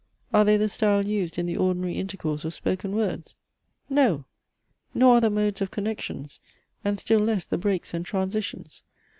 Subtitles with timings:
[0.33, 3.35] Are they the style used in the ordinary intercourse of spoken words?
[3.87, 4.25] No!
[4.95, 6.39] nor are the modes of connections;
[6.83, 8.81] and still less the breaks and transitions.